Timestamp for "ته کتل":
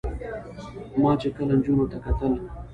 1.91-2.33